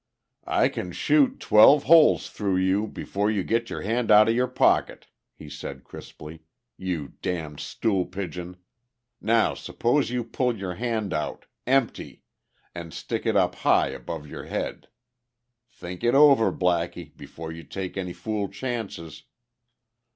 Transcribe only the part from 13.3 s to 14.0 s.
up high